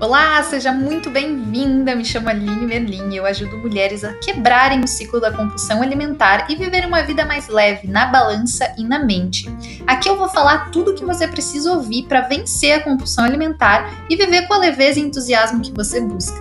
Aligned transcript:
Olá, 0.00 0.42
seja 0.42 0.72
muito 0.72 1.10
bem-vinda. 1.10 1.94
Me 1.94 2.06
chamo 2.06 2.30
Aline 2.30 2.66
Merlin 2.66 3.10
e 3.10 3.18
eu 3.18 3.26
ajudo 3.26 3.58
mulheres 3.58 4.02
a 4.02 4.14
quebrarem 4.14 4.82
o 4.82 4.88
ciclo 4.88 5.20
da 5.20 5.30
compulsão 5.30 5.82
alimentar 5.82 6.50
e 6.50 6.56
viver 6.56 6.86
uma 6.86 7.02
vida 7.02 7.26
mais 7.26 7.48
leve 7.48 7.86
na 7.86 8.06
balança 8.06 8.74
e 8.78 8.82
na 8.82 9.04
mente. 9.04 9.44
Aqui 9.86 10.08
eu 10.08 10.16
vou 10.16 10.30
falar 10.30 10.70
tudo 10.70 10.92
o 10.92 10.94
que 10.94 11.04
você 11.04 11.28
precisa 11.28 11.74
ouvir 11.74 12.08
para 12.08 12.22
vencer 12.22 12.72
a 12.72 12.82
compulsão 12.82 13.24
alimentar 13.26 14.06
e 14.08 14.16
viver 14.16 14.48
com 14.48 14.54
a 14.54 14.58
leveza 14.58 14.98
e 14.98 15.02
entusiasmo 15.02 15.60
que 15.60 15.70
você 15.70 16.00
busca. 16.00 16.38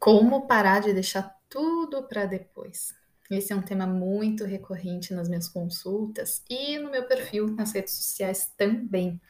Como 0.00 0.48
parar 0.48 0.80
de 0.80 0.92
deixar 0.92 1.32
tudo 1.48 2.02
para 2.08 2.26
depois? 2.26 2.92
Esse 3.30 3.52
é 3.52 3.56
um 3.56 3.62
tema 3.62 3.86
muito 3.86 4.44
recorrente 4.44 5.14
nas 5.14 5.28
minhas 5.28 5.48
consultas 5.48 6.42
e 6.50 6.76
no 6.78 6.90
meu 6.90 7.04
perfil 7.04 7.46
nas 7.46 7.72
redes 7.72 7.94
sociais 7.94 8.52
também. 8.56 9.20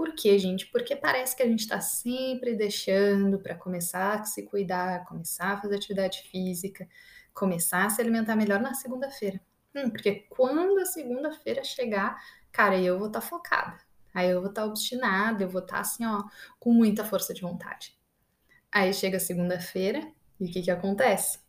Por 0.00 0.14
quê, 0.14 0.38
gente? 0.38 0.66
Porque 0.68 0.96
parece 0.96 1.36
que 1.36 1.42
a 1.42 1.46
gente 1.46 1.60
está 1.60 1.78
sempre 1.78 2.54
deixando 2.54 3.38
para 3.38 3.54
começar 3.54 4.18
a 4.18 4.24
se 4.24 4.46
cuidar, 4.46 5.04
começar 5.04 5.52
a 5.52 5.60
fazer 5.60 5.76
atividade 5.76 6.22
física, 6.22 6.88
começar 7.34 7.84
a 7.84 7.90
se 7.90 8.00
alimentar 8.00 8.34
melhor 8.34 8.60
na 8.60 8.72
segunda-feira. 8.72 9.38
Hum, 9.74 9.90
porque 9.90 10.24
quando 10.30 10.78
a 10.78 10.86
segunda-feira 10.86 11.62
chegar, 11.62 12.18
cara, 12.50 12.80
eu 12.80 12.98
vou 12.98 13.08
estar 13.08 13.20
tá 13.20 13.26
focada. 13.26 13.78
Aí 14.14 14.30
eu 14.30 14.40
vou 14.40 14.48
estar 14.48 14.62
tá 14.62 14.68
obstinada, 14.68 15.42
eu 15.44 15.50
vou 15.50 15.60
estar 15.60 15.74
tá, 15.74 15.80
assim, 15.82 16.06
ó, 16.06 16.24
com 16.58 16.72
muita 16.72 17.04
força 17.04 17.34
de 17.34 17.42
vontade. 17.42 17.94
Aí 18.72 18.94
chega 18.94 19.20
segunda-feira 19.20 20.10
e 20.40 20.46
o 20.46 20.50
que 20.50 20.62
que 20.62 20.70
acontece? 20.70 21.40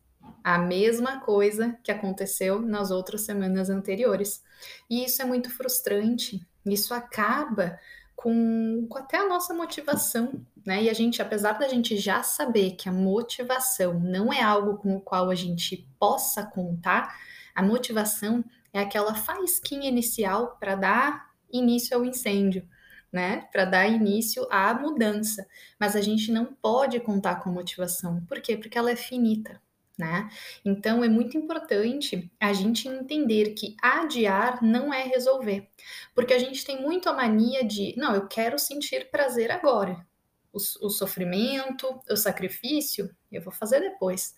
A 0.44 0.58
mesma 0.58 1.20
coisa 1.20 1.74
que 1.82 1.90
aconteceu 1.90 2.60
nas 2.60 2.90
outras 2.90 3.22
semanas 3.22 3.70
anteriores. 3.70 4.44
E 4.90 5.06
isso 5.06 5.22
é 5.22 5.24
muito 5.24 5.48
frustrante. 5.48 6.46
Isso 6.66 6.92
acaba 6.92 7.78
com, 8.22 8.86
com 8.88 8.98
até 8.98 9.18
a 9.18 9.28
nossa 9.28 9.52
motivação, 9.52 10.46
né? 10.64 10.84
E 10.84 10.88
a 10.88 10.92
gente, 10.92 11.20
apesar 11.20 11.58
da 11.58 11.66
gente 11.66 11.96
já 11.96 12.22
saber 12.22 12.76
que 12.76 12.88
a 12.88 12.92
motivação 12.92 13.98
não 13.98 14.32
é 14.32 14.40
algo 14.40 14.76
com 14.78 14.96
o 14.96 15.00
qual 15.00 15.28
a 15.28 15.34
gente 15.34 15.88
possa 15.98 16.46
contar, 16.46 17.18
a 17.52 17.62
motivação 17.62 18.44
é 18.72 18.80
aquela 18.80 19.14
faísquinha 19.14 19.88
inicial 19.88 20.56
para 20.60 20.76
dar 20.76 21.32
início 21.52 21.96
ao 21.96 22.04
incêndio, 22.04 22.66
né? 23.12 23.48
Para 23.52 23.64
dar 23.64 23.88
início 23.88 24.46
à 24.50 24.72
mudança. 24.72 25.44
Mas 25.78 25.96
a 25.96 26.00
gente 26.00 26.30
não 26.30 26.46
pode 26.46 27.00
contar 27.00 27.42
com 27.42 27.50
a 27.50 27.52
motivação. 27.52 28.24
Por 28.26 28.40
quê? 28.40 28.56
Porque 28.56 28.78
ela 28.78 28.92
é 28.92 28.96
finita 28.96 29.60
né? 30.02 30.28
Então 30.64 31.04
é 31.04 31.08
muito 31.08 31.38
importante 31.38 32.28
a 32.40 32.52
gente 32.52 32.88
entender 32.88 33.54
que 33.54 33.76
adiar 33.80 34.60
não 34.60 34.92
é 34.92 35.04
resolver, 35.04 35.68
porque 36.12 36.34
a 36.34 36.38
gente 36.38 36.64
tem 36.64 36.82
muito 36.82 37.08
a 37.08 37.12
mania 37.12 37.64
de, 37.64 37.94
não, 37.96 38.12
eu 38.12 38.26
quero 38.26 38.58
sentir 38.58 39.10
prazer 39.10 39.52
agora. 39.52 40.04
O, 40.52 40.58
o 40.86 40.90
sofrimento, 40.90 42.00
o 42.10 42.16
sacrifício, 42.16 43.14
eu 43.30 43.40
vou 43.40 43.52
fazer 43.52 43.80
depois, 43.80 44.34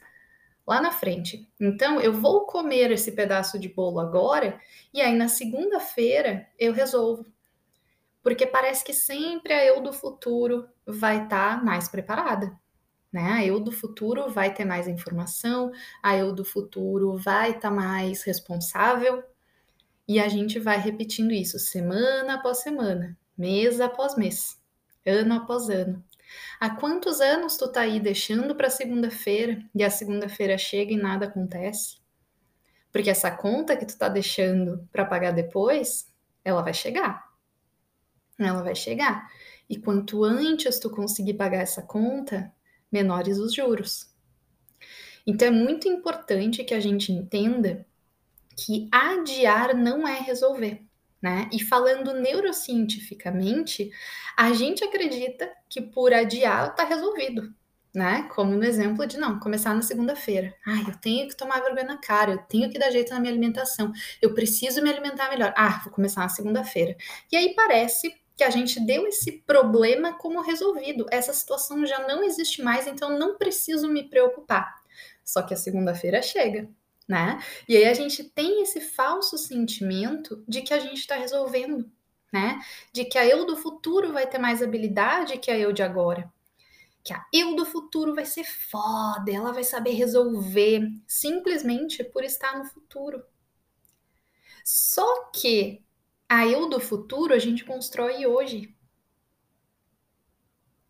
lá 0.66 0.80
na 0.80 0.92
frente. 0.92 1.48
Então 1.58 1.98
eu 1.98 2.12
vou 2.12 2.44
comer 2.44 2.90
esse 2.90 3.12
pedaço 3.12 3.58
de 3.58 3.68
bolo 3.68 3.98
agora 3.98 4.60
e 4.92 5.00
aí 5.00 5.14
na 5.16 5.28
segunda-feira 5.28 6.46
eu 6.58 6.74
resolvo. 6.74 7.24
Porque 8.22 8.46
parece 8.46 8.84
que 8.84 8.92
sempre 8.92 9.52
a 9.54 9.64
eu 9.64 9.82
do 9.82 9.92
futuro 9.92 10.68
vai 10.86 11.24
estar 11.24 11.58
tá 11.58 11.64
mais 11.64 11.88
preparada 11.88 12.54
né? 13.14 13.32
A 13.34 13.46
eu 13.46 13.60
do 13.60 13.70
futuro 13.70 14.28
vai 14.28 14.52
ter 14.52 14.64
mais 14.64 14.88
informação, 14.88 15.70
a 16.02 16.16
eu 16.16 16.32
do 16.32 16.44
futuro 16.44 17.16
vai 17.16 17.50
estar 17.50 17.68
tá 17.68 17.70
mais 17.70 18.24
responsável, 18.24 19.22
e 20.06 20.18
a 20.18 20.28
gente 20.28 20.58
vai 20.58 20.78
repetindo 20.78 21.30
isso 21.30 21.56
semana 21.58 22.34
após 22.34 22.58
semana, 22.58 23.16
mês 23.38 23.80
após 23.80 24.16
mês, 24.16 24.60
ano 25.06 25.34
após 25.34 25.70
ano. 25.70 26.04
Há 26.58 26.70
quantos 26.70 27.20
anos 27.20 27.56
tu 27.56 27.68
tá 27.68 27.82
aí 27.82 28.00
deixando 28.00 28.56
para 28.56 28.68
segunda-feira 28.68 29.64
e 29.72 29.84
a 29.84 29.90
segunda-feira 29.90 30.58
chega 30.58 30.92
e 30.92 30.96
nada 30.96 31.26
acontece? 31.26 31.98
Porque 32.90 33.10
essa 33.10 33.30
conta 33.30 33.76
que 33.76 33.86
tu 33.86 33.96
tá 33.96 34.08
deixando 34.08 34.88
para 34.90 35.04
pagar 35.04 35.30
depois, 35.30 36.12
ela 36.44 36.62
vai 36.62 36.74
chegar. 36.74 37.28
Ela 38.36 38.62
vai 38.62 38.74
chegar. 38.74 39.30
E 39.70 39.78
quanto 39.78 40.24
antes 40.24 40.80
tu 40.80 40.90
conseguir 40.90 41.34
pagar 41.34 41.58
essa 41.58 41.82
conta, 41.82 42.52
menores 42.94 43.38
os 43.38 43.52
juros. 43.52 44.08
Então 45.26 45.48
é 45.48 45.50
muito 45.50 45.88
importante 45.88 46.62
que 46.62 46.74
a 46.74 46.78
gente 46.78 47.10
entenda 47.10 47.84
que 48.56 48.88
adiar 48.92 49.74
não 49.74 50.06
é 50.06 50.20
resolver. 50.20 50.80
Né? 51.20 51.48
E 51.50 51.64
falando 51.64 52.12
neurocientificamente, 52.12 53.90
a 54.36 54.52
gente 54.52 54.84
acredita 54.84 55.50
que 55.70 55.80
por 55.80 56.12
adiar 56.12 56.68
está 56.68 56.84
resolvido, 56.84 57.50
né? 57.94 58.28
Como 58.34 58.54
no 58.54 58.62
exemplo 58.62 59.06
de 59.06 59.16
não, 59.16 59.40
começar 59.40 59.74
na 59.74 59.80
segunda-feira. 59.80 60.54
Ah, 60.66 60.84
eu 60.86 60.94
tenho 60.98 61.26
que 61.26 61.34
tomar 61.34 61.62
vergonha 61.62 61.86
na 61.86 61.96
cara, 61.96 62.32
eu 62.32 62.38
tenho 62.42 62.68
que 62.68 62.78
dar 62.78 62.90
jeito 62.90 63.14
na 63.14 63.20
minha 63.20 63.32
alimentação, 63.32 63.90
eu 64.20 64.34
preciso 64.34 64.82
me 64.82 64.90
alimentar 64.90 65.30
melhor. 65.30 65.54
Ah, 65.56 65.80
vou 65.82 65.94
começar 65.94 66.20
na 66.20 66.28
segunda-feira. 66.28 66.94
E 67.32 67.36
aí 67.36 67.54
parece 67.54 68.14
que 68.36 68.44
a 68.44 68.50
gente 68.50 68.80
deu 68.80 69.06
esse 69.06 69.32
problema 69.32 70.14
como 70.14 70.40
resolvido. 70.40 71.06
Essa 71.10 71.32
situação 71.32 71.86
já 71.86 72.06
não 72.06 72.22
existe 72.24 72.62
mais, 72.62 72.86
então 72.86 73.18
não 73.18 73.36
preciso 73.36 73.88
me 73.88 74.08
preocupar. 74.08 74.82
Só 75.24 75.42
que 75.42 75.54
a 75.54 75.56
segunda-feira 75.56 76.20
chega, 76.20 76.68
né? 77.08 77.40
E 77.68 77.76
aí 77.76 77.84
a 77.84 77.94
gente 77.94 78.24
tem 78.24 78.62
esse 78.62 78.80
falso 78.80 79.38
sentimento 79.38 80.42
de 80.46 80.62
que 80.62 80.74
a 80.74 80.78
gente 80.78 80.98
está 80.98 81.14
resolvendo, 81.16 81.90
né? 82.32 82.60
De 82.92 83.04
que 83.04 83.18
a 83.18 83.26
eu 83.26 83.46
do 83.46 83.56
futuro 83.56 84.12
vai 84.12 84.26
ter 84.26 84.38
mais 84.38 84.62
habilidade 84.62 85.38
que 85.38 85.50
a 85.50 85.58
eu 85.58 85.72
de 85.72 85.82
agora. 85.82 86.30
Que 87.02 87.12
a 87.12 87.24
eu 87.32 87.54
do 87.54 87.64
futuro 87.64 88.14
vai 88.14 88.24
ser 88.24 88.44
foda, 88.44 89.30
ela 89.30 89.52
vai 89.52 89.62
saber 89.62 89.92
resolver 89.92 90.90
simplesmente 91.06 92.02
por 92.02 92.24
estar 92.24 92.58
no 92.58 92.64
futuro. 92.64 93.22
Só 94.64 95.26
que 95.26 95.84
a 96.28 96.46
eu 96.46 96.68
do 96.68 96.80
futuro 96.80 97.34
a 97.34 97.38
gente 97.38 97.64
constrói 97.64 98.26
hoje. 98.26 98.74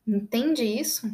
Entende 0.06 0.62
isso? 0.62 1.06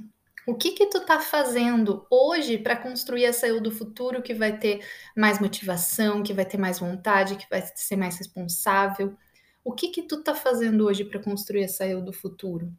O 0.46 0.54
que 0.54 0.72
que 0.72 0.86
tu 0.86 1.04
tá 1.04 1.20
fazendo 1.20 2.06
hoje 2.10 2.58
para 2.58 2.76
construir 2.76 3.24
essa 3.24 3.46
eu 3.46 3.60
do 3.60 3.70
futuro 3.70 4.22
que 4.22 4.34
vai 4.34 4.58
ter 4.58 4.84
mais 5.16 5.38
motivação, 5.38 6.22
que 6.22 6.32
vai 6.32 6.44
ter 6.44 6.58
mais 6.58 6.78
vontade, 6.78 7.36
que 7.36 7.48
vai 7.48 7.62
ser 7.74 7.96
mais 7.96 8.16
responsável? 8.18 9.16
O 9.62 9.72
que 9.72 9.88
que 9.88 10.02
tu 10.02 10.22
tá 10.22 10.34
fazendo 10.34 10.86
hoje 10.86 11.04
para 11.04 11.22
construir 11.22 11.64
essa 11.64 11.86
eu 11.86 12.02
do 12.02 12.12
futuro? 12.12 12.72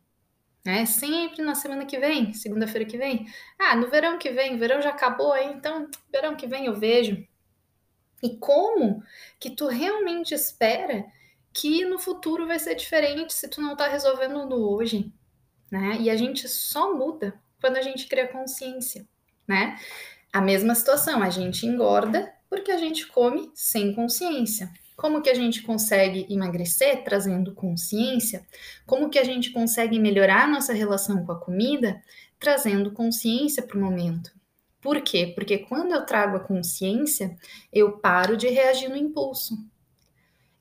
É 0.65 0.85
sempre 0.85 1.41
na 1.41 1.55
semana 1.55 1.85
que 1.85 1.97
vem, 1.97 2.33
segunda-feira 2.33 2.85
que 2.87 2.97
vem. 2.97 3.25
Ah, 3.57 3.75
no 3.75 3.89
verão 3.89 4.17
que 4.17 4.31
vem, 4.31 4.57
verão 4.57 4.81
já 4.81 4.89
acabou, 4.89 5.31
aí, 5.31 5.51
então 5.53 5.89
verão 6.11 6.35
que 6.35 6.47
vem 6.47 6.65
eu 6.65 6.75
vejo. 6.75 7.25
E 8.21 8.37
como 8.37 9.03
que 9.39 9.49
tu 9.49 9.67
realmente 9.67 10.33
espera 10.33 11.05
que 11.53 11.85
no 11.85 11.99
futuro 11.99 12.47
vai 12.47 12.59
ser 12.59 12.75
diferente 12.75 13.33
se 13.33 13.47
tu 13.47 13.61
não 13.61 13.75
tá 13.75 13.87
resolvendo 13.87 14.45
no 14.45 14.69
hoje, 14.69 15.11
né? 15.71 15.97
E 15.99 16.09
a 16.09 16.15
gente 16.15 16.47
só 16.47 16.95
muda 16.95 17.39
quando 17.59 17.77
a 17.77 17.81
gente 17.81 18.07
cria 18.07 18.27
consciência, 18.27 19.07
né? 19.47 19.77
A 20.31 20.41
mesma 20.41 20.73
situação, 20.75 21.21
a 21.21 21.29
gente 21.29 21.65
engorda 21.65 22.33
porque 22.49 22.71
a 22.71 22.77
gente 22.77 23.07
come 23.07 23.51
sem 23.53 23.93
consciência. 23.93 24.71
Como 24.95 25.21
que 25.21 25.29
a 25.29 25.33
gente 25.33 25.63
consegue 25.63 26.27
emagrecer 26.29 27.03
trazendo 27.03 27.53
consciência? 27.55 28.45
Como 28.85 29.09
que 29.09 29.17
a 29.17 29.23
gente 29.23 29.51
consegue 29.51 29.97
melhorar 29.97 30.47
nossa 30.47 30.73
relação 30.73 31.25
com 31.25 31.31
a 31.31 31.39
comida 31.39 32.01
trazendo 32.39 32.91
consciência 32.91 33.63
para 33.63 33.77
o 33.77 33.81
momento? 33.81 34.31
Por 34.81 35.01
quê? 35.01 35.31
Porque 35.35 35.59
quando 35.59 35.93
eu 35.93 36.05
trago 36.05 36.37
a 36.37 36.39
consciência, 36.39 37.37
eu 37.71 37.99
paro 37.99 38.35
de 38.35 38.47
reagir 38.47 38.89
no 38.89 38.95
impulso. 38.95 39.57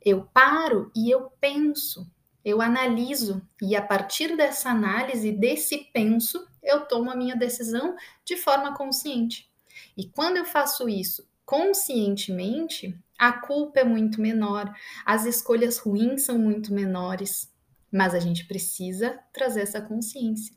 Eu 0.05 0.25
paro 0.33 0.91
e 0.97 1.11
eu 1.11 1.31
penso, 1.41 2.11
eu 2.45 2.63
analiso, 2.63 3.47
e 3.61 3.77
a 3.77 3.83
partir 3.83 4.37
dessa 4.37 4.71
análise, 4.71 5.31
desse 5.33 5.91
penso, 5.93 6.49
eu 6.63 6.87
tomo 6.87 7.11
a 7.11 7.17
minha 7.17 7.37
decisão 7.37 7.97
de 8.25 8.37
forma 8.37 8.75
consciente. 8.75 9.51
E 9.97 10.07
quando 10.09 10.37
eu 10.37 10.45
faço 10.45 10.89
isso 10.89 11.29
conscientemente, 11.45 12.97
a 13.19 13.33
culpa 13.33 13.81
é 13.81 13.85
muito 13.85 14.21
menor, 14.21 14.73
as 15.05 15.27
escolhas 15.27 15.79
ruins 15.79 16.23
são 16.23 16.39
muito 16.39 16.73
menores, 16.73 17.53
mas 17.93 18.15
a 18.15 18.21
gente 18.21 18.47
precisa 18.47 19.19
trazer 19.33 19.63
essa 19.63 19.81
consciência. 19.81 20.55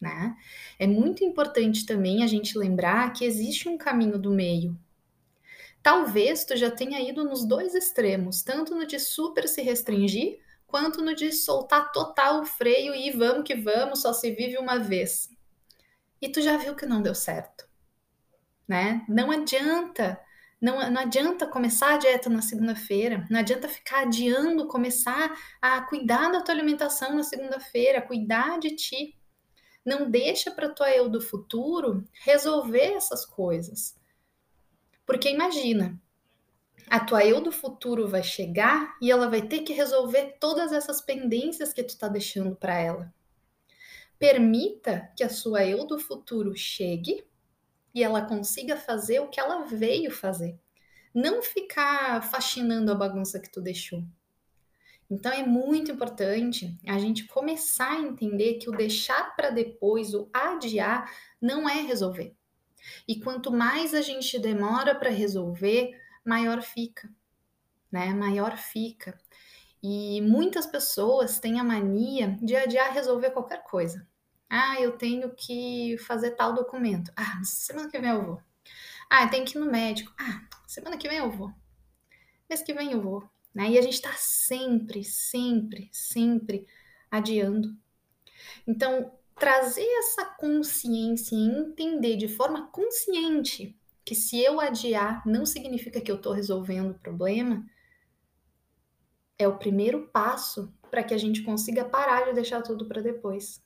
Né? 0.00 0.36
É 0.78 0.86
muito 0.86 1.24
importante 1.24 1.86
também 1.86 2.22
a 2.22 2.26
gente 2.26 2.58
lembrar 2.58 3.12
que 3.14 3.24
existe 3.24 3.68
um 3.68 3.78
caminho 3.78 4.18
do 4.18 4.30
meio, 4.30 4.78
Talvez 5.86 6.44
tu 6.44 6.56
já 6.56 6.68
tenha 6.68 7.00
ido 7.00 7.22
nos 7.24 7.44
dois 7.46 7.72
extremos, 7.72 8.42
tanto 8.42 8.74
no 8.74 8.84
de 8.84 8.98
super 8.98 9.46
se 9.48 9.62
restringir, 9.62 10.40
quanto 10.66 11.00
no 11.00 11.14
de 11.14 11.30
soltar 11.32 11.92
total 11.92 12.40
o 12.40 12.44
freio 12.44 12.92
e 12.92 13.12
vamos 13.12 13.44
que 13.44 13.54
vamos, 13.54 14.02
só 14.02 14.12
se 14.12 14.32
vive 14.32 14.58
uma 14.58 14.78
vez. 14.80 15.28
E 16.20 16.28
tu 16.28 16.42
já 16.42 16.56
viu 16.56 16.74
que 16.74 16.86
não 16.86 17.00
deu 17.02 17.14
certo, 17.14 17.68
né? 18.68 19.04
Não 19.08 19.30
adianta 19.30 20.20
Não, 20.60 20.90
não 20.90 21.02
adianta 21.02 21.46
começar 21.46 21.94
a 21.94 21.98
dieta 21.98 22.30
na 22.30 22.42
segunda-feira, 22.42 23.26
não 23.30 23.40
adianta 23.40 23.68
ficar 23.68 24.02
adiando 24.02 24.66
começar 24.68 25.36
a 25.62 25.82
cuidar 25.82 26.30
da 26.32 26.42
tua 26.42 26.54
alimentação 26.54 27.14
na 27.14 27.22
segunda-feira, 27.22 28.02
cuidar 28.02 28.58
de 28.58 28.74
ti. 28.76 29.16
Não 29.84 30.10
deixa 30.10 30.50
para 30.50 30.68
tua 30.70 30.90
eu 30.90 31.08
do 31.08 31.20
futuro 31.20 32.04
resolver 32.24 32.94
essas 32.94 33.24
coisas. 33.26 33.95
Porque 35.06 35.30
imagina, 35.30 35.98
a 36.88 37.00
tua 37.00 37.24
eu 37.24 37.40
do 37.40 37.52
futuro 37.52 38.08
vai 38.08 38.22
chegar 38.22 38.96
e 39.00 39.10
ela 39.10 39.28
vai 39.28 39.42
ter 39.42 39.60
que 39.60 39.72
resolver 39.72 40.36
todas 40.40 40.72
essas 40.72 41.00
pendências 41.00 41.72
que 41.72 41.82
tu 41.82 41.90
está 41.90 42.08
deixando 42.08 42.54
para 42.56 42.76
ela. 42.76 43.14
Permita 44.18 45.10
que 45.16 45.22
a 45.22 45.28
sua 45.28 45.64
eu 45.64 45.86
do 45.86 45.98
futuro 45.98 46.56
chegue 46.56 47.24
e 47.94 48.02
ela 48.02 48.22
consiga 48.22 48.76
fazer 48.76 49.20
o 49.20 49.28
que 49.28 49.40
ela 49.40 49.64
veio 49.64 50.10
fazer. 50.10 50.58
Não 51.14 51.42
ficar 51.42 52.22
faxinando 52.22 52.92
a 52.92 52.94
bagunça 52.94 53.40
que 53.40 53.50
tu 53.50 53.60
deixou. 53.60 54.04
Então 55.08 55.32
é 55.32 55.46
muito 55.46 55.92
importante 55.92 56.76
a 56.86 56.98
gente 56.98 57.26
começar 57.26 57.92
a 57.92 58.00
entender 58.00 58.54
que 58.54 58.68
o 58.68 58.76
deixar 58.76 59.36
para 59.36 59.50
depois, 59.50 60.14
o 60.14 60.28
adiar, 60.32 61.10
não 61.40 61.68
é 61.68 61.80
resolver. 61.80 62.34
E 63.06 63.20
quanto 63.20 63.52
mais 63.52 63.94
a 63.94 64.02
gente 64.02 64.38
demora 64.38 64.94
para 64.94 65.10
resolver, 65.10 65.98
maior 66.24 66.62
fica, 66.62 67.08
né? 67.90 68.12
Maior 68.12 68.56
fica. 68.56 69.18
E 69.82 70.20
muitas 70.22 70.66
pessoas 70.66 71.38
têm 71.38 71.60
a 71.60 71.64
mania 71.64 72.36
de 72.42 72.56
adiar 72.56 72.92
resolver 72.92 73.30
qualquer 73.30 73.62
coisa. 73.62 74.06
Ah, 74.48 74.80
eu 74.80 74.96
tenho 74.96 75.34
que 75.34 75.96
fazer 75.98 76.32
tal 76.32 76.54
documento. 76.54 77.12
Ah, 77.16 77.42
semana 77.44 77.90
que 77.90 77.98
vem 77.98 78.10
eu 78.10 78.24
vou. 78.24 78.42
Ah, 79.10 79.28
tem 79.28 79.44
que 79.44 79.56
ir 79.56 79.60
no 79.60 79.70
médico. 79.70 80.12
Ah, 80.18 80.46
semana 80.66 80.96
que 80.96 81.08
vem 81.08 81.18
eu 81.18 81.30
vou. 81.30 81.52
Mês 82.48 82.62
que 82.62 82.74
vem 82.74 82.92
eu 82.92 83.00
vou. 83.00 83.28
Né? 83.54 83.70
E 83.70 83.78
a 83.78 83.82
gente 83.82 83.94
está 83.94 84.12
sempre, 84.12 85.02
sempre, 85.02 85.88
sempre 85.92 86.66
adiando. 87.10 87.76
Então, 88.66 89.15
trazer 89.36 89.86
essa 89.98 90.24
consciência 90.24 91.36
e 91.36 91.46
entender 91.46 92.16
de 92.16 92.26
forma 92.26 92.68
consciente 92.68 93.78
que 94.04 94.14
se 94.14 94.40
eu 94.40 94.60
adiar 94.60 95.22
não 95.26 95.44
significa 95.44 96.00
que 96.00 96.10
eu 96.10 96.16
estou 96.16 96.32
resolvendo 96.32 96.92
o 96.92 96.98
problema, 96.98 97.64
é 99.38 99.46
o 99.46 99.58
primeiro 99.58 100.08
passo 100.08 100.72
para 100.90 101.02
que 101.02 101.12
a 101.12 101.18
gente 101.18 101.42
consiga 101.42 101.84
parar 101.84 102.24
de 102.24 102.32
deixar 102.32 102.62
tudo 102.62 102.86
para 102.86 103.02
depois. 103.02 103.62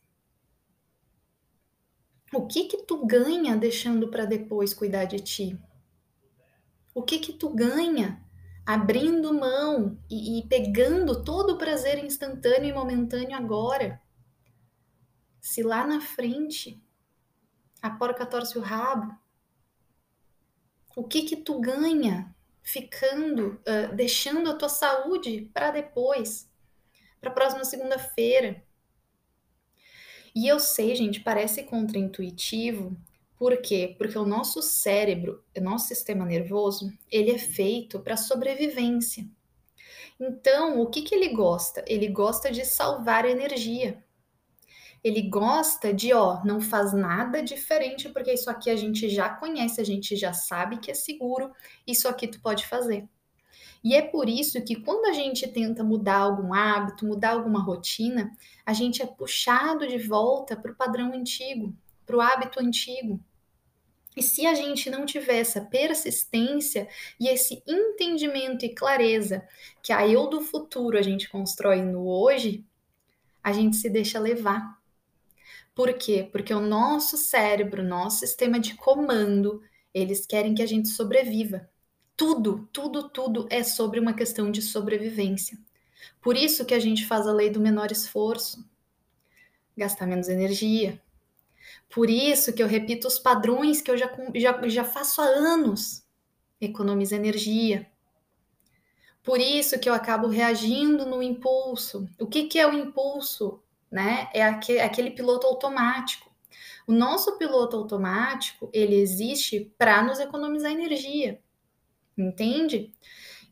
O 2.32 2.46
que 2.46 2.64
que 2.64 2.82
tu 2.84 3.06
ganha 3.06 3.56
deixando 3.56 4.08
para 4.08 4.24
depois 4.24 4.74
cuidar 4.74 5.04
de 5.04 5.20
ti? 5.20 5.58
O 6.94 7.02
que 7.02 7.18
que 7.18 7.32
tu 7.32 7.50
ganha 7.50 8.24
abrindo 8.64 9.34
mão 9.34 9.98
e, 10.08 10.38
e 10.38 10.48
pegando 10.48 11.22
todo 11.22 11.54
o 11.54 11.58
prazer 11.58 12.02
instantâneo 12.04 12.70
e 12.70 12.72
momentâneo 12.72 13.36
agora? 13.36 14.00
Se 15.40 15.62
lá 15.62 15.86
na 15.86 16.00
frente 16.00 16.82
a 17.80 17.90
porca 17.90 18.26
torce 18.26 18.58
o 18.58 18.60
rabo, 18.60 19.16
o 20.94 21.04
que 21.04 21.22
que 21.22 21.36
tu 21.36 21.58
ganha 21.60 22.34
ficando, 22.62 23.60
uh, 23.60 23.94
deixando 23.94 24.50
a 24.50 24.54
tua 24.54 24.68
saúde 24.68 25.50
para 25.54 25.70
depois, 25.70 26.48
para 27.20 27.30
a 27.30 27.34
próxima 27.34 27.64
segunda-feira? 27.64 28.62
E 30.34 30.46
eu 30.46 30.60
sei, 30.60 30.94
gente, 30.94 31.20
parece 31.20 31.64
contraintuitivo. 31.64 32.96
Por 33.36 33.56
quê? 33.62 33.94
Porque 33.96 34.18
o 34.18 34.26
nosso 34.26 34.60
cérebro, 34.60 35.42
o 35.56 35.60
nosso 35.60 35.88
sistema 35.88 36.24
nervoso, 36.26 36.92
ele 37.10 37.32
é 37.32 37.38
feito 37.38 37.98
para 38.00 38.16
sobrevivência. 38.16 39.26
Então, 40.20 40.80
o 40.80 40.86
que, 40.86 41.02
que 41.02 41.14
ele 41.14 41.30
gosta? 41.30 41.82
Ele 41.86 42.06
gosta 42.08 42.52
de 42.52 42.64
salvar 42.64 43.24
energia. 43.24 44.04
Ele 45.02 45.22
gosta 45.22 45.94
de, 45.94 46.12
ó, 46.12 46.44
não 46.44 46.60
faz 46.60 46.92
nada 46.92 47.42
diferente, 47.42 48.08
porque 48.10 48.32
isso 48.32 48.50
aqui 48.50 48.68
a 48.68 48.76
gente 48.76 49.08
já 49.08 49.28
conhece, 49.28 49.80
a 49.80 49.84
gente 49.84 50.14
já 50.16 50.32
sabe 50.32 50.78
que 50.78 50.90
é 50.90 50.94
seguro, 50.94 51.50
isso 51.86 52.06
aqui 52.06 52.28
tu 52.28 52.40
pode 52.40 52.66
fazer. 52.66 53.08
E 53.82 53.94
é 53.94 54.02
por 54.02 54.28
isso 54.28 54.62
que 54.62 54.76
quando 54.76 55.06
a 55.06 55.12
gente 55.12 55.48
tenta 55.48 55.82
mudar 55.82 56.18
algum 56.18 56.52
hábito, 56.52 57.06
mudar 57.06 57.30
alguma 57.30 57.62
rotina, 57.62 58.30
a 58.64 58.74
gente 58.74 59.02
é 59.02 59.06
puxado 59.06 59.86
de 59.86 59.98
volta 59.98 60.54
para 60.54 60.70
o 60.70 60.76
padrão 60.76 61.14
antigo, 61.14 61.74
para 62.04 62.16
o 62.16 62.20
hábito 62.20 62.60
antigo. 62.60 63.18
E 64.16 64.22
se 64.22 64.44
a 64.44 64.54
gente 64.54 64.90
não 64.90 65.06
tiver 65.06 65.38
essa 65.38 65.60
persistência 65.62 66.88
e 67.18 67.28
esse 67.28 67.62
entendimento 67.66 68.66
e 68.66 68.74
clareza 68.74 69.46
que 69.82 69.92
a 69.92 70.06
eu 70.06 70.26
do 70.26 70.40
futuro 70.40 70.98
a 70.98 71.02
gente 71.02 71.30
constrói 71.30 71.80
no 71.82 72.06
hoje, 72.06 72.64
a 73.42 73.52
gente 73.52 73.76
se 73.76 73.88
deixa 73.88 74.18
levar. 74.18 74.79
Por 75.80 75.94
quê? 75.94 76.28
Porque 76.30 76.52
o 76.52 76.60
nosso 76.60 77.16
cérebro, 77.16 77.82
nosso 77.82 78.18
sistema 78.18 78.60
de 78.60 78.74
comando, 78.74 79.62
eles 79.94 80.26
querem 80.26 80.54
que 80.54 80.60
a 80.60 80.66
gente 80.66 80.88
sobreviva 80.88 81.70
tudo, 82.14 82.68
tudo, 82.70 83.08
tudo 83.08 83.46
é 83.48 83.62
sobre 83.62 83.98
uma 83.98 84.12
questão 84.12 84.50
de 84.50 84.60
sobrevivência. 84.60 85.56
Por 86.20 86.36
isso 86.36 86.66
que 86.66 86.74
a 86.74 86.78
gente 86.78 87.06
faz 87.06 87.26
a 87.26 87.32
lei 87.32 87.48
do 87.48 87.58
menor 87.58 87.90
esforço, 87.90 88.62
gastar 89.74 90.06
menos 90.06 90.28
energia. 90.28 91.00
Por 91.88 92.10
isso 92.10 92.52
que 92.52 92.62
eu 92.62 92.66
repito 92.66 93.08
os 93.08 93.18
padrões 93.18 93.80
que 93.80 93.90
eu 93.90 93.96
já, 93.96 94.14
já, 94.34 94.68
já 94.68 94.84
faço 94.84 95.22
há 95.22 95.24
anos, 95.24 96.04
economiza 96.60 97.16
energia. 97.16 97.90
Por 99.22 99.40
isso 99.40 99.80
que 99.80 99.88
eu 99.88 99.94
acabo 99.94 100.28
reagindo 100.28 101.06
no 101.06 101.22
impulso. 101.22 102.06
O 102.18 102.26
que, 102.26 102.48
que 102.48 102.58
é 102.58 102.66
o 102.66 102.74
impulso? 102.74 103.62
Né? 103.90 104.28
É 104.32 104.42
aquele, 104.42 104.80
aquele 104.80 105.10
piloto 105.10 105.46
automático. 105.46 106.30
O 106.86 106.92
nosso 106.92 107.36
piloto 107.38 107.76
automático, 107.76 108.70
ele 108.72 108.96
existe 108.96 109.72
para 109.78 110.02
nos 110.02 110.18
economizar 110.18 110.72
energia 110.72 111.40
entende? 112.22 112.92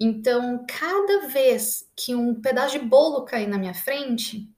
Então, 0.01 0.65
cada 0.67 1.29
vez 1.29 1.89
que 1.97 2.15
um 2.15 2.41
pedaço 2.41 2.79
de 2.79 2.85
bolo 2.85 3.25
cair 3.25 3.49
na 3.49 3.59
minha 3.59 3.75
frente, 3.75 4.49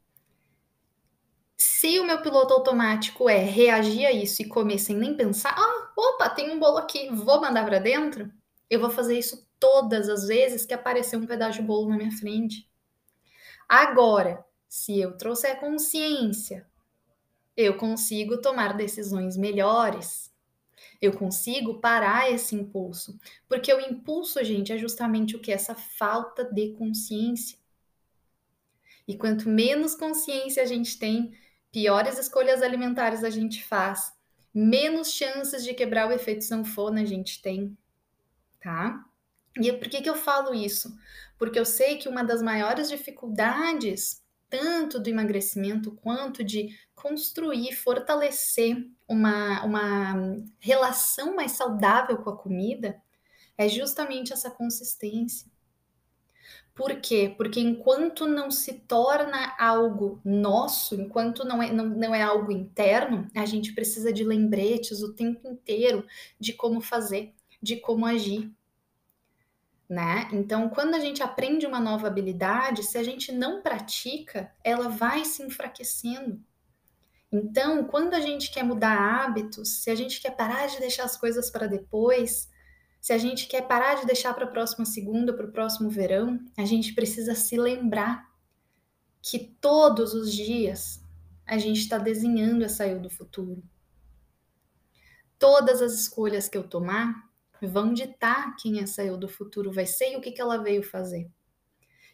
se 1.56 1.98
o 1.98 2.04
meu 2.04 2.20
piloto 2.20 2.54
automático 2.54 3.28
é 3.28 3.38
reagir 3.38 4.06
a 4.06 4.12
isso 4.12 4.42
e 4.42 4.48
comer 4.48 4.78
sem 4.78 4.96
nem 4.96 5.16
pensar, 5.16 5.54
ah, 5.56 5.92
opa, 5.96 6.28
tem 6.28 6.50
um 6.50 6.58
bolo 6.58 6.78
aqui, 6.78 7.08
vou 7.10 7.40
mandar 7.40 7.64
para 7.64 7.78
dentro, 7.78 8.30
eu 8.68 8.80
vou 8.80 8.90
fazer 8.90 9.18
isso 9.18 9.46
todas 9.58 10.08
as 10.08 10.26
vezes 10.26 10.64
que 10.64 10.74
aparecer 10.74 11.16
um 11.16 11.26
pedaço 11.26 11.60
de 11.60 11.66
bolo 11.66 11.88
na 11.88 11.96
minha 11.96 12.12
frente. 12.12 12.68
Agora, 13.68 14.44
se 14.70 14.98
eu 14.98 15.18
trouxer 15.18 15.60
consciência, 15.60 16.66
eu 17.54 17.76
consigo 17.76 18.40
tomar 18.40 18.74
decisões 18.74 19.36
melhores 19.36 20.30
eu 21.00 21.12
consigo 21.12 21.80
parar 21.80 22.30
esse 22.30 22.54
impulso. 22.54 23.18
Porque 23.48 23.72
o 23.72 23.80
impulso, 23.80 24.42
gente, 24.44 24.72
é 24.72 24.78
justamente 24.78 25.34
o 25.34 25.40
que? 25.40 25.52
Essa 25.52 25.74
falta 25.74 26.44
de 26.44 26.72
consciência. 26.72 27.58
E 29.08 29.16
quanto 29.16 29.48
menos 29.48 29.94
consciência 29.94 30.62
a 30.62 30.66
gente 30.66 30.98
tem, 30.98 31.32
piores 31.72 32.18
escolhas 32.18 32.62
alimentares 32.62 33.24
a 33.24 33.30
gente 33.30 33.64
faz, 33.64 34.12
menos 34.52 35.12
chances 35.12 35.64
de 35.64 35.74
quebrar 35.74 36.08
o 36.08 36.12
efeito 36.12 36.44
sanfona 36.44 37.00
a 37.02 37.04
gente 37.04 37.40
tem, 37.40 37.76
tá? 38.60 39.04
E 39.60 39.72
por 39.72 39.88
que, 39.88 40.02
que 40.02 40.08
eu 40.10 40.14
falo 40.14 40.54
isso? 40.54 40.96
Porque 41.38 41.58
eu 41.58 41.64
sei 41.64 41.96
que 41.96 42.08
uma 42.08 42.22
das 42.22 42.40
maiores 42.40 42.88
dificuldades, 42.88 44.19
tanto 44.50 44.98
do 44.98 45.08
emagrecimento 45.08 45.92
quanto 45.92 46.44
de 46.44 46.76
construir, 46.94 47.72
fortalecer 47.72 48.76
uma, 49.08 49.64
uma 49.64 50.42
relação 50.58 51.34
mais 51.34 51.52
saudável 51.52 52.18
com 52.18 52.30
a 52.30 52.36
comida 52.36 53.00
é 53.56 53.68
justamente 53.68 54.32
essa 54.32 54.50
consistência. 54.50 55.50
Por 56.74 57.00
quê? 57.00 57.34
Porque 57.36 57.60
enquanto 57.60 58.26
não 58.26 58.50
se 58.50 58.72
torna 58.72 59.54
algo 59.58 60.20
nosso, 60.24 60.94
enquanto 60.94 61.44
não 61.44 61.62
é, 61.62 61.70
não, 61.70 61.86
não 61.86 62.14
é 62.14 62.22
algo 62.22 62.50
interno, 62.50 63.28
a 63.34 63.44
gente 63.44 63.74
precisa 63.74 64.12
de 64.12 64.24
lembretes 64.24 65.02
o 65.02 65.12
tempo 65.12 65.46
inteiro 65.46 66.06
de 66.38 66.52
como 66.54 66.80
fazer, 66.80 67.34
de 67.62 67.76
como 67.76 68.06
agir. 68.06 68.50
Né? 69.90 70.28
Então, 70.32 70.68
quando 70.68 70.94
a 70.94 71.00
gente 71.00 71.20
aprende 71.20 71.66
uma 71.66 71.80
nova 71.80 72.06
habilidade, 72.06 72.84
se 72.84 72.96
a 72.96 73.02
gente 73.02 73.32
não 73.32 73.60
pratica, 73.60 74.54
ela 74.62 74.88
vai 74.88 75.24
se 75.24 75.42
enfraquecendo. 75.42 76.40
Então, 77.32 77.82
quando 77.82 78.14
a 78.14 78.20
gente 78.20 78.52
quer 78.52 78.62
mudar 78.62 78.96
hábitos, 78.96 79.82
se 79.82 79.90
a 79.90 79.96
gente 79.96 80.20
quer 80.20 80.30
parar 80.36 80.68
de 80.68 80.78
deixar 80.78 81.02
as 81.02 81.16
coisas 81.16 81.50
para 81.50 81.66
depois, 81.66 82.48
se 83.00 83.12
a 83.12 83.18
gente 83.18 83.48
quer 83.48 83.62
parar 83.62 83.96
de 83.96 84.06
deixar 84.06 84.32
para 84.32 84.44
a 84.44 84.50
próxima 84.50 84.84
segunda, 84.84 85.32
para 85.32 85.46
o 85.46 85.52
próximo 85.52 85.90
verão, 85.90 86.38
a 86.56 86.64
gente 86.64 86.92
precisa 86.92 87.34
se 87.34 87.56
lembrar 87.56 88.30
que 89.20 89.40
todos 89.60 90.14
os 90.14 90.32
dias 90.32 91.04
a 91.44 91.58
gente 91.58 91.80
está 91.80 91.98
desenhando 91.98 92.64
essa 92.64 92.86
eu 92.86 93.00
do 93.00 93.10
futuro. 93.10 93.60
Todas 95.36 95.82
as 95.82 95.94
escolhas 95.94 96.48
que 96.48 96.56
eu 96.56 96.62
tomar, 96.62 97.29
vão 97.66 97.92
ditar 97.92 98.56
quem 98.56 98.80
essa 98.80 99.04
eu 99.04 99.16
do 99.16 99.28
futuro 99.28 99.72
vai 99.72 99.86
ser 99.86 100.12
e 100.12 100.16
o 100.16 100.20
que, 100.20 100.32
que 100.32 100.40
ela 100.40 100.62
veio 100.62 100.82
fazer. 100.82 101.30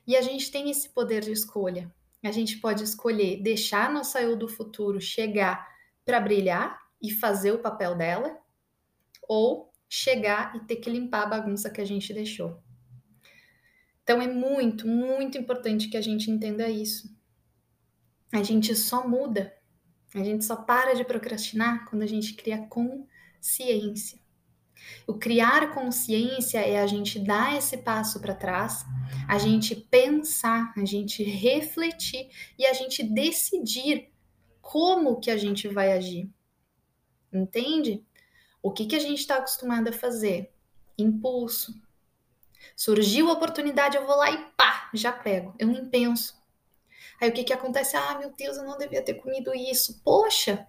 E 0.07 0.17
a 0.17 0.21
gente 0.21 0.51
tem 0.51 0.71
esse 0.71 0.89
poder 0.89 1.23
de 1.23 1.33
escolha. 1.33 1.93
A 2.23 2.31
gente 2.31 2.59
pode 2.59 2.83
escolher 2.83 3.43
deixar 3.43 3.93
nossa 3.93 4.21
eu 4.21 4.37
do 4.37 4.49
futuro 4.49 5.01
chegar 5.01 5.67
para 6.05 6.21
brilhar 6.21 6.79
e 7.03 7.11
fazer 7.11 7.53
o 7.53 7.59
papel 7.59 7.97
dela, 7.97 8.39
ou 9.29 9.73
chegar 9.89 10.57
e 10.57 10.61
ter 10.61 10.77
que 10.77 10.91
limpar 10.91 11.23
a 11.23 11.27
bagunça 11.27 11.71
que 11.71 11.81
a 11.81 11.85
gente 11.85 12.13
deixou. 12.13 12.61
Então 14.03 14.21
é 14.21 14.29
muito, 14.29 14.87
muito 14.87 15.37
importante 15.37 15.89
que 15.89 15.97
a 15.97 16.01
gente 16.01 16.31
entenda 16.31 16.69
isso. 16.69 17.15
A 18.33 18.43
gente 18.43 18.75
só 18.75 19.07
muda, 19.07 19.53
a 20.15 20.23
gente 20.23 20.45
só 20.45 20.57
para 20.57 20.95
de 20.95 21.05
procrastinar 21.05 21.89
quando 21.89 22.03
a 22.03 22.07
gente 22.07 22.35
cria 22.35 22.67
consciência. 22.67 24.19
O 25.07 25.15
criar 25.15 25.73
consciência 25.73 26.59
é 26.59 26.81
a 26.81 26.87
gente 26.87 27.19
dar 27.19 27.57
esse 27.57 27.79
passo 27.79 28.21
para 28.21 28.35
trás, 28.35 28.85
a 29.29 29.39
gente 29.39 29.75
pensar, 29.75 30.73
a 30.77 30.85
gente 30.85 31.23
refletir 31.23 32.29
e 32.59 32.67
a 32.67 32.73
gente 32.73 33.03
decidir 33.03 34.11
como 34.61 35.21
que 35.21 35.31
a 35.31 35.37
gente 35.37 35.69
vai 35.69 35.93
agir. 35.93 36.29
Entende? 37.33 38.05
O 38.63 38.73
que, 38.73 38.87
que 38.87 38.97
a 38.97 39.01
gente 39.01 39.21
está 39.21 39.37
acostumado 39.37 39.89
a 39.89 39.93
fazer? 39.93 40.53
Impulso. 40.99 41.81
Surgiu 42.75 43.29
a 43.29 43.35
oportunidade, 43.35 43.97
eu 43.97 44.07
vou 44.07 44.17
lá 44.17 44.31
e 44.31 44.39
pá, 44.57 44.91
já 44.93 45.13
pego. 45.13 45.55
Eu 45.59 45.69
nem 45.69 45.85
penso. 45.85 46.35
Aí 47.21 47.29
o 47.29 47.33
que, 47.33 47.45
que 47.45 47.53
acontece? 47.53 47.97
Ah, 47.97 48.19
meu 48.19 48.33
Deus, 48.33 48.57
eu 48.57 48.65
não 48.65 48.77
devia 48.77 49.03
ter 49.03 49.15
comido 49.15 49.55
isso. 49.55 50.01
Poxa, 50.03 50.67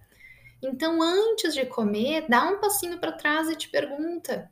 então, 0.62 1.00
antes 1.00 1.54
de 1.54 1.64
comer, 1.66 2.26
dá 2.28 2.44
um 2.48 2.60
passinho 2.60 2.98
para 2.98 3.12
trás 3.12 3.48
e 3.48 3.56
te 3.56 3.68
pergunta: 3.68 4.50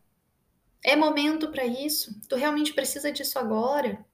é 0.85 0.95
momento 0.95 1.51
para 1.51 1.65
isso? 1.65 2.21
Tu 2.29 2.37
realmente 2.37 2.73
precisa 2.73 3.11
disso 3.11 3.39
agora? 3.39 4.05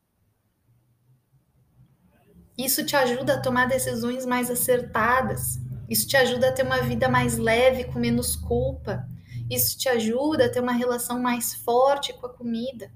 Isso 2.56 2.84
te 2.84 2.96
ajuda 2.96 3.34
a 3.34 3.40
tomar 3.40 3.66
decisões 3.66 4.24
mais 4.24 4.50
acertadas. 4.50 5.58
Isso 5.88 6.06
te 6.08 6.16
ajuda 6.16 6.48
a 6.48 6.52
ter 6.52 6.62
uma 6.62 6.80
vida 6.80 7.08
mais 7.08 7.36
leve, 7.36 7.84
com 7.84 7.98
menos 7.98 8.36
culpa. 8.36 9.06
Isso 9.50 9.76
te 9.78 9.88
ajuda 9.88 10.46
a 10.46 10.48
ter 10.48 10.60
uma 10.60 10.72
relação 10.72 11.20
mais 11.20 11.54
forte 11.54 12.14
com 12.14 12.26
a 12.26 12.32
comida. 12.32 12.90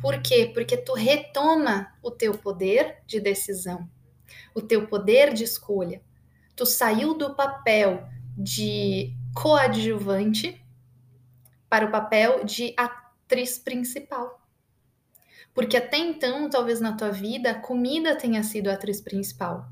Por 0.00 0.22
quê? 0.22 0.50
Porque 0.54 0.76
tu 0.76 0.94
retoma 0.94 1.92
o 2.02 2.10
teu 2.10 2.38
poder 2.38 3.02
de 3.06 3.20
decisão, 3.20 3.88
o 4.54 4.62
teu 4.62 4.86
poder 4.86 5.34
de 5.34 5.44
escolha 5.44 6.00
tu 6.56 6.64
saiu 6.64 7.12
do 7.12 7.34
papel 7.34 8.08
de 8.36 9.14
coadjuvante 9.34 10.64
para 11.68 11.84
o 11.84 11.90
papel 11.90 12.44
de 12.44 12.74
atriz 12.76 13.58
principal. 13.58 14.40
Porque 15.52 15.76
até 15.76 15.98
então, 15.98 16.48
talvez 16.48 16.80
na 16.80 16.96
tua 16.96 17.10
vida, 17.10 17.50
a 17.50 17.60
comida 17.60 18.16
tenha 18.16 18.42
sido 18.42 18.68
a 18.68 18.74
atriz 18.74 19.00
principal. 19.00 19.68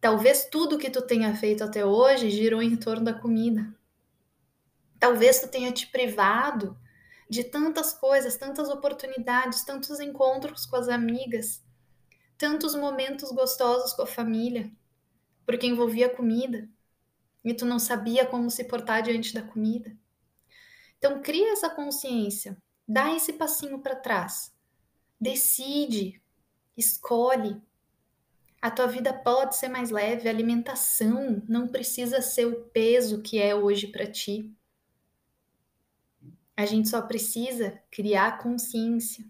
Talvez 0.00 0.48
tudo 0.50 0.78
que 0.78 0.90
tu 0.90 1.02
tenha 1.02 1.34
feito 1.34 1.62
até 1.62 1.84
hoje 1.84 2.30
girou 2.30 2.62
em 2.62 2.76
torno 2.76 3.04
da 3.04 3.14
comida. 3.14 3.72
Talvez 4.98 5.40
tu 5.40 5.48
tenha 5.48 5.72
te 5.72 5.88
privado 5.88 6.76
de 7.28 7.44
tantas 7.44 7.92
coisas, 7.92 8.36
tantas 8.36 8.68
oportunidades, 8.68 9.64
tantos 9.64 9.98
encontros 10.00 10.66
com 10.66 10.76
as 10.76 10.88
amigas, 10.88 11.64
tantos 12.36 12.74
momentos 12.74 13.30
gostosos 13.32 13.92
com 13.94 14.02
a 14.02 14.06
família 14.06 14.70
porque 15.44 15.66
envolvia 15.66 16.08
comida 16.08 16.68
e 17.44 17.52
tu 17.52 17.64
não 17.64 17.78
sabia 17.78 18.26
como 18.26 18.50
se 18.50 18.64
portar 18.64 19.02
diante 19.02 19.34
da 19.34 19.42
comida. 19.42 19.96
Então 20.98 21.20
cria 21.20 21.52
essa 21.52 21.68
consciência, 21.68 22.56
dá 22.86 23.12
esse 23.14 23.32
passinho 23.32 23.80
para 23.80 23.96
trás, 23.96 24.54
decide, 25.20 26.22
escolhe. 26.76 27.60
A 28.60 28.70
tua 28.70 28.86
vida 28.86 29.12
pode 29.12 29.56
ser 29.56 29.68
mais 29.68 29.90
leve, 29.90 30.28
a 30.28 30.30
alimentação 30.30 31.42
não 31.48 31.66
precisa 31.66 32.22
ser 32.22 32.46
o 32.46 32.64
peso 32.66 33.20
que 33.20 33.40
é 33.40 33.54
hoje 33.54 33.88
para 33.88 34.06
ti. 34.06 34.54
A 36.56 36.64
gente 36.64 36.88
só 36.88 37.02
precisa 37.02 37.82
criar 37.90 38.38
consciência. 38.38 39.24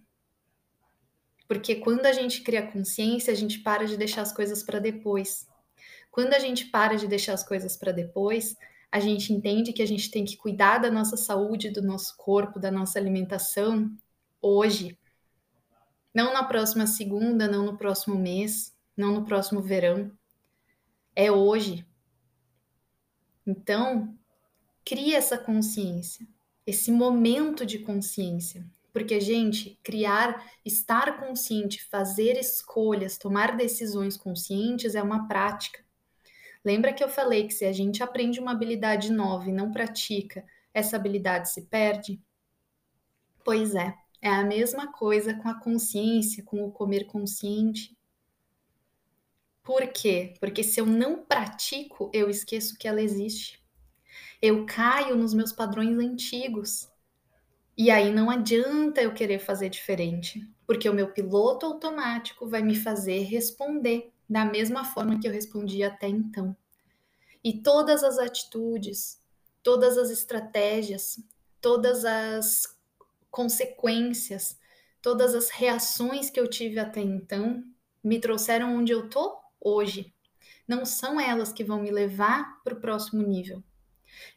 Porque 1.48 1.76
quando 1.76 2.04
a 2.04 2.12
gente 2.12 2.42
cria 2.42 2.70
consciência, 2.70 3.32
a 3.32 3.36
gente 3.36 3.60
para 3.60 3.86
de 3.86 3.96
deixar 3.96 4.22
as 4.22 4.32
coisas 4.32 4.62
para 4.62 4.78
depois. 4.78 5.46
Quando 6.12 6.34
a 6.34 6.38
gente 6.38 6.66
para 6.66 6.94
de 6.94 7.08
deixar 7.08 7.32
as 7.32 7.42
coisas 7.42 7.74
para 7.74 7.90
depois, 7.90 8.54
a 8.92 9.00
gente 9.00 9.32
entende 9.32 9.72
que 9.72 9.80
a 9.80 9.86
gente 9.86 10.10
tem 10.10 10.26
que 10.26 10.36
cuidar 10.36 10.76
da 10.76 10.90
nossa 10.90 11.16
saúde, 11.16 11.70
do 11.70 11.80
nosso 11.80 12.14
corpo, 12.18 12.60
da 12.60 12.70
nossa 12.70 12.98
alimentação 12.98 13.90
hoje. 14.42 14.98
Não 16.14 16.34
na 16.34 16.44
próxima 16.44 16.86
segunda, 16.86 17.48
não 17.48 17.64
no 17.64 17.78
próximo 17.78 18.14
mês, 18.14 18.76
não 18.94 19.14
no 19.14 19.24
próximo 19.24 19.62
verão. 19.62 20.12
É 21.16 21.32
hoje. 21.32 21.86
Então, 23.46 24.14
cria 24.84 25.16
essa 25.16 25.38
consciência, 25.38 26.28
esse 26.66 26.92
momento 26.92 27.64
de 27.64 27.78
consciência. 27.78 28.66
Porque, 28.92 29.18
gente, 29.18 29.78
criar, 29.82 30.44
estar 30.62 31.18
consciente, 31.18 31.82
fazer 31.88 32.36
escolhas, 32.38 33.16
tomar 33.16 33.56
decisões 33.56 34.18
conscientes 34.18 34.94
é 34.94 35.02
uma 35.02 35.26
prática. 35.26 35.82
Lembra 36.64 36.92
que 36.92 37.02
eu 37.02 37.08
falei 37.08 37.46
que 37.46 37.54
se 37.54 37.64
a 37.64 37.72
gente 37.72 38.02
aprende 38.02 38.38
uma 38.38 38.52
habilidade 38.52 39.10
nova 39.10 39.48
e 39.48 39.52
não 39.52 39.72
pratica, 39.72 40.44
essa 40.72 40.96
habilidade 40.96 41.50
se 41.50 41.62
perde? 41.62 42.20
Pois 43.44 43.74
é, 43.74 43.94
é 44.20 44.28
a 44.28 44.44
mesma 44.44 44.92
coisa 44.92 45.34
com 45.34 45.48
a 45.48 45.58
consciência, 45.58 46.44
com 46.44 46.64
o 46.64 46.70
comer 46.70 47.06
consciente. 47.06 47.96
Por 49.64 49.88
quê? 49.88 50.34
Porque 50.38 50.62
se 50.62 50.80
eu 50.80 50.86
não 50.86 51.24
pratico, 51.24 52.10
eu 52.12 52.30
esqueço 52.30 52.78
que 52.78 52.86
ela 52.86 53.02
existe. 53.02 53.62
Eu 54.40 54.64
caio 54.66 55.16
nos 55.16 55.34
meus 55.34 55.52
padrões 55.52 55.98
antigos. 55.98 56.88
E 57.76 57.90
aí 57.90 58.12
não 58.12 58.30
adianta 58.30 59.00
eu 59.00 59.14
querer 59.14 59.38
fazer 59.38 59.68
diferente, 59.68 60.48
porque 60.66 60.88
o 60.88 60.94
meu 60.94 61.12
piloto 61.12 61.66
automático 61.66 62.46
vai 62.46 62.62
me 62.62 62.76
fazer 62.76 63.20
responder 63.20 64.11
da 64.32 64.46
mesma 64.46 64.82
forma 64.82 65.20
que 65.20 65.28
eu 65.28 65.32
respondi 65.32 65.82
até 65.82 66.08
então. 66.08 66.56
E 67.44 67.60
todas 67.60 68.02
as 68.02 68.18
atitudes, 68.18 69.20
todas 69.62 69.98
as 69.98 70.08
estratégias, 70.08 71.22
todas 71.60 72.06
as 72.06 72.62
consequências, 73.30 74.58
todas 75.02 75.34
as 75.34 75.50
reações 75.50 76.30
que 76.30 76.40
eu 76.40 76.48
tive 76.48 76.78
até 76.78 77.00
então 77.00 77.62
me 78.02 78.18
trouxeram 78.18 78.74
onde 78.74 78.90
eu 78.90 79.10
tô 79.10 79.38
hoje. 79.60 80.14
Não 80.66 80.86
são 80.86 81.20
elas 81.20 81.52
que 81.52 81.62
vão 81.62 81.82
me 81.82 81.90
levar 81.90 82.62
para 82.64 82.72
o 82.72 82.80
próximo 82.80 83.22
nível. 83.22 83.62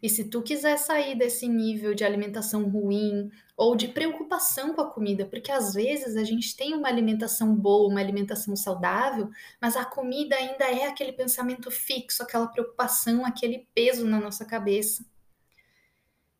E 0.01 0.09
se 0.09 0.25
tu 0.25 0.41
quiser 0.41 0.77
sair 0.77 1.15
desse 1.17 1.47
nível 1.47 1.93
de 1.93 2.03
alimentação 2.03 2.69
ruim 2.69 3.29
ou 3.57 3.75
de 3.75 3.87
preocupação 3.87 4.73
com 4.73 4.81
a 4.81 4.89
comida, 4.89 5.25
porque 5.25 5.51
às 5.51 5.73
vezes 5.73 6.15
a 6.15 6.23
gente 6.23 6.55
tem 6.55 6.73
uma 6.73 6.87
alimentação 6.87 7.55
boa, 7.55 7.89
uma 7.89 7.99
alimentação 7.99 8.55
saudável, 8.55 9.29
mas 9.61 9.77
a 9.77 9.85
comida 9.85 10.35
ainda 10.35 10.65
é 10.65 10.87
aquele 10.87 11.13
pensamento 11.13 11.71
fixo, 11.71 12.21
aquela 12.21 12.47
preocupação, 12.47 13.25
aquele 13.25 13.67
peso 13.73 14.05
na 14.05 14.19
nossa 14.19 14.45
cabeça. 14.45 15.05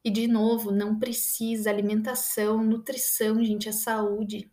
E 0.03 0.09
de 0.11 0.27
novo, 0.27 0.71
não 0.71 0.99
precisa 0.99 1.69
alimentação, 1.69 2.63
nutrição, 2.63 3.43
gente, 3.43 3.67
é 3.67 3.71
saúde. 3.71 4.51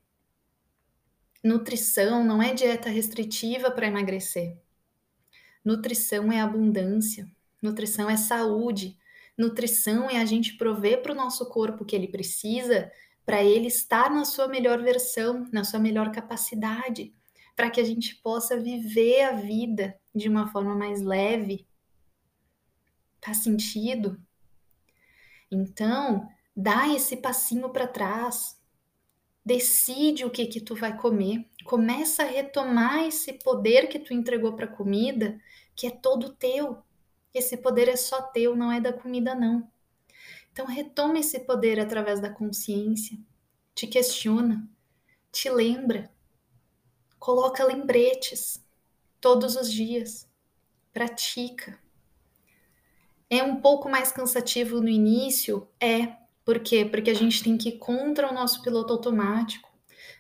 Nutrição 1.44 2.24
não 2.24 2.40
é 2.40 2.54
dieta 2.54 2.88
restritiva 2.88 3.70
para 3.70 3.86
emagrecer. 3.88 4.56
Nutrição 5.64 6.32
é 6.32 6.40
abundância. 6.40 7.28
Nutrição 7.62 8.11
é 8.11 8.16
saúde. 8.16 8.99
Nutrição 9.38 10.11
é 10.11 10.19
a 10.19 10.25
gente 10.25 10.57
prover 10.57 11.00
para 11.00 11.12
o 11.12 11.16
nosso 11.16 11.49
corpo 11.49 11.85
o 11.85 11.87
que 11.87 11.97
ele 11.97 12.09
precisa 12.09 12.90
para 13.25 13.42
ele 13.42 13.69
estar 13.69 14.11
na 14.11 14.25
sua 14.25 14.49
melhor 14.49 14.83
versão, 14.83 15.49
na 15.52 15.64
sua 15.64 15.78
melhor 15.78 16.11
capacidade, 16.11 17.14
para 17.54 17.71
que 17.71 17.81
a 17.81 17.85
gente 17.85 18.16
possa 18.16 18.59
viver 18.59 19.23
a 19.23 19.33
vida 19.33 19.97
de 20.14 20.28
uma 20.28 20.49
forma 20.49 20.75
mais 20.75 21.00
leve. 21.00 21.66
Faz 23.25 23.38
sentido? 23.38 24.21
Então, 25.50 26.28
dá 26.57 26.88
esse 26.88 27.16
passinho 27.16 27.71
para 27.71 27.87
trás. 27.87 28.61
Decide 29.45 30.25
o 30.25 30.31
que 30.31 30.47
que 30.47 30.61
tu 30.61 30.75
vai 30.75 30.97
comer. 30.97 31.49
Começa 31.64 32.23
a 32.23 32.26
retomar 32.26 33.04
esse 33.07 33.33
poder 33.35 33.88
que 33.88 33.99
tu 33.99 34.12
entregou 34.12 34.54
para 34.54 34.64
a 34.66 34.76
comida, 34.76 35.40
que 35.76 35.87
é 35.87 35.90
todo 35.90 36.35
teu. 36.35 36.83
Esse 37.34 37.56
poder 37.56 37.88
é 37.88 37.96
só 37.96 38.20
teu, 38.20 38.54
não 38.54 38.70
é 38.70 38.80
da 38.80 38.92
comida, 38.92 39.34
não. 39.34 39.70
Então, 40.52 40.66
retoma 40.66 41.18
esse 41.18 41.40
poder 41.40 41.80
através 41.80 42.20
da 42.20 42.28
consciência. 42.28 43.18
Te 43.74 43.86
questiona, 43.86 44.68
te 45.30 45.48
lembra, 45.48 46.10
coloca 47.18 47.64
lembretes 47.64 48.62
todos 49.18 49.56
os 49.56 49.72
dias, 49.72 50.28
pratica. 50.92 51.78
É 53.30 53.42
um 53.42 53.62
pouco 53.62 53.88
mais 53.88 54.12
cansativo 54.12 54.80
no 54.80 54.90
início? 54.90 55.66
É. 55.80 56.16
Por 56.44 56.58
quê? 56.58 56.84
Porque 56.84 57.10
a 57.10 57.14
gente 57.14 57.42
tem 57.42 57.56
que 57.56 57.70
ir 57.70 57.78
contra 57.78 58.30
o 58.30 58.34
nosso 58.34 58.60
piloto 58.62 58.92
automático. 58.92 59.70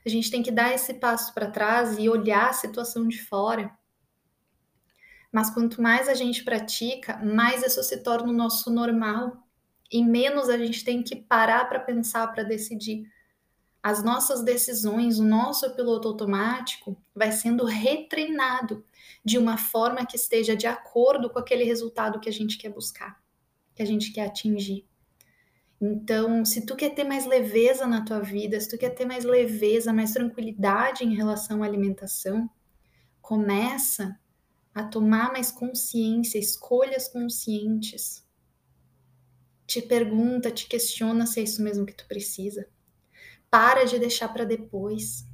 A 0.06 0.08
gente 0.08 0.30
tem 0.30 0.42
que 0.42 0.50
dar 0.50 0.72
esse 0.72 0.94
passo 0.94 1.34
para 1.34 1.50
trás 1.50 1.98
e 1.98 2.08
olhar 2.08 2.48
a 2.48 2.54
situação 2.54 3.06
de 3.06 3.20
fora. 3.22 3.76
Mas 5.32 5.48
quanto 5.48 5.80
mais 5.80 6.08
a 6.08 6.14
gente 6.14 6.44
pratica, 6.44 7.16
mais 7.16 7.62
isso 7.62 7.82
se 7.82 7.96
torna 8.02 8.28
o 8.30 8.36
nosso 8.36 8.70
normal 8.70 9.42
e 9.90 10.04
menos 10.04 10.48
a 10.48 10.58
gente 10.58 10.84
tem 10.84 11.02
que 11.02 11.16
parar 11.16 11.68
para 11.68 11.80
pensar, 11.80 12.28
para 12.28 12.42
decidir. 12.42 13.10
As 13.82 14.02
nossas 14.02 14.44
decisões, 14.44 15.18
o 15.18 15.24
nosso 15.24 15.74
piloto 15.74 16.08
automático 16.08 16.96
vai 17.14 17.32
sendo 17.32 17.64
retreinado 17.64 18.84
de 19.24 19.38
uma 19.38 19.58
forma 19.58 20.06
que 20.06 20.16
esteja 20.16 20.54
de 20.54 20.66
acordo 20.66 21.28
com 21.28 21.38
aquele 21.38 21.64
resultado 21.64 22.20
que 22.20 22.28
a 22.28 22.32
gente 22.32 22.56
quer 22.58 22.70
buscar, 22.70 23.20
que 23.74 23.82
a 23.82 23.86
gente 23.86 24.12
quer 24.12 24.26
atingir. 24.26 24.86
Então, 25.80 26.44
se 26.44 26.64
tu 26.64 26.76
quer 26.76 26.90
ter 26.90 27.02
mais 27.02 27.26
leveza 27.26 27.86
na 27.86 28.04
tua 28.04 28.20
vida, 28.20 28.58
se 28.60 28.68
tu 28.68 28.78
quer 28.78 28.90
ter 28.90 29.04
mais 29.04 29.24
leveza, 29.24 29.92
mais 29.92 30.12
tranquilidade 30.12 31.04
em 31.04 31.14
relação 31.14 31.62
à 31.62 31.66
alimentação, 31.66 32.48
começa 33.20 34.16
a 34.74 34.82
tomar 34.82 35.32
mais 35.32 35.50
consciência, 35.50 36.38
escolhas 36.38 37.08
conscientes. 37.08 38.26
Te 39.66 39.82
pergunta, 39.82 40.50
te 40.50 40.66
questiona 40.66 41.26
se 41.26 41.40
é 41.40 41.42
isso 41.42 41.62
mesmo 41.62 41.86
que 41.86 41.94
tu 41.94 42.06
precisa. 42.06 42.68
Para 43.50 43.84
de 43.84 43.98
deixar 43.98 44.28
para 44.28 44.44
depois. 44.44 45.26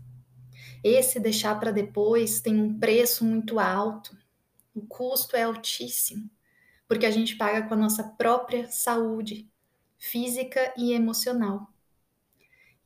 Esse 0.83 1.19
deixar 1.19 1.59
para 1.59 1.71
depois 1.71 2.41
tem 2.41 2.61
um 2.61 2.79
preço 2.79 3.25
muito 3.25 3.59
alto. 3.59 4.17
O 4.75 4.83
custo 4.87 5.37
é 5.37 5.43
altíssimo, 5.43 6.31
porque 6.87 7.07
a 7.07 7.11
gente 7.11 7.37
paga 7.37 7.67
com 7.67 7.75
a 7.75 7.79
nossa 7.79 8.05
própria 8.05 8.71
saúde 8.71 9.51
física 9.99 10.73
e 10.77 10.93
emocional. 10.93 11.73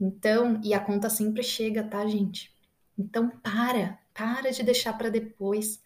Então, 0.01 0.61
e 0.65 0.75
a 0.75 0.81
conta 0.81 1.09
sempre 1.09 1.43
chega, 1.43 1.85
tá, 1.85 2.07
gente? 2.07 2.53
Então 2.99 3.29
para, 3.29 3.99
para 4.13 4.51
de 4.51 4.63
deixar 4.63 4.95
para 4.95 5.11
depois. 5.11 5.81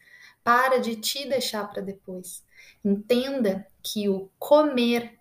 Para 0.47 0.79
de 0.79 0.95
te 0.95 1.29
deixar 1.29 1.69
para 1.69 1.83
depois. 1.83 2.45
Entenda 2.85 3.67
que 3.83 4.09
o 4.09 4.31
comer, 4.38 5.19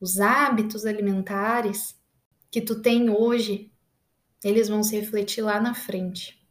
os 0.00 0.20
hábitos 0.20 0.86
alimentares 0.86 2.00
que 2.48 2.60
tu 2.60 2.80
tem 2.80 3.10
hoje, 3.10 3.72
eles 4.44 4.68
vão 4.68 4.84
se 4.84 4.96
refletir 4.96 5.42
lá 5.42 5.60
na 5.60 5.74
frente. 5.74 6.48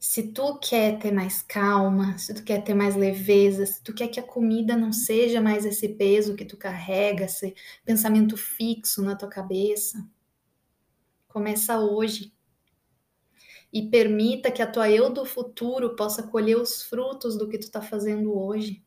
Se 0.00 0.32
tu 0.32 0.58
quer 0.58 0.98
ter 0.98 1.12
mais 1.12 1.42
calma, 1.42 2.16
se 2.16 2.32
tu 2.32 2.42
quer 2.42 2.64
ter 2.64 2.72
mais 2.72 2.96
leveza, 2.96 3.66
se 3.66 3.82
tu 3.82 3.92
quer 3.92 4.08
que 4.08 4.18
a 4.18 4.22
comida 4.22 4.74
não 4.74 4.90
seja 4.90 5.42
mais 5.42 5.66
esse 5.66 5.86
peso 5.86 6.34
que 6.34 6.46
tu 6.46 6.56
carrega, 6.56 7.26
esse 7.26 7.54
pensamento 7.84 8.38
fixo 8.38 9.02
na 9.02 9.14
tua 9.14 9.28
cabeça, 9.28 10.02
começa 11.26 11.78
hoje 11.78 12.32
e 13.72 13.88
permita 13.90 14.50
que 14.50 14.62
a 14.62 14.70
tua 14.70 14.90
eu 14.90 15.10
do 15.10 15.24
futuro 15.24 15.94
possa 15.94 16.22
colher 16.22 16.56
os 16.56 16.82
frutos 16.82 17.36
do 17.36 17.48
que 17.48 17.58
tu 17.58 17.64
está 17.64 17.82
fazendo 17.82 18.36
hoje. 18.36 18.84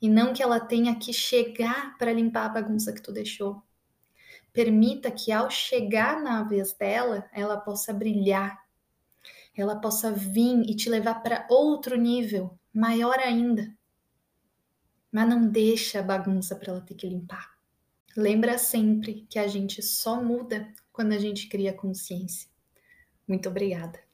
E 0.00 0.08
não 0.08 0.32
que 0.32 0.42
ela 0.42 0.60
tenha 0.60 0.98
que 0.98 1.12
chegar 1.12 1.96
para 1.96 2.12
limpar 2.12 2.46
a 2.46 2.48
bagunça 2.48 2.92
que 2.92 3.00
tu 3.00 3.12
deixou. 3.12 3.62
Permita 4.52 5.10
que 5.10 5.30
ao 5.30 5.50
chegar 5.50 6.22
na 6.22 6.42
vez 6.42 6.72
dela, 6.72 7.28
ela 7.32 7.56
possa 7.56 7.92
brilhar, 7.92 8.58
ela 9.54 9.76
possa 9.76 10.10
vir 10.10 10.62
e 10.68 10.74
te 10.74 10.90
levar 10.90 11.22
para 11.22 11.46
outro 11.48 11.96
nível, 11.96 12.58
maior 12.72 13.18
ainda. 13.18 13.74
Mas 15.10 15.28
não 15.28 15.48
deixa 15.48 16.00
a 16.00 16.02
bagunça 16.02 16.56
para 16.56 16.72
ela 16.72 16.80
ter 16.80 16.94
que 16.94 17.08
limpar. 17.08 17.56
Lembra 18.16 18.58
sempre 18.58 19.26
que 19.28 19.38
a 19.38 19.46
gente 19.46 19.82
só 19.82 20.22
muda 20.22 20.72
quando 20.92 21.12
a 21.12 21.18
gente 21.18 21.48
cria 21.48 21.72
consciência. 21.72 22.50
Muito 23.28 23.48
obrigada. 23.48 24.05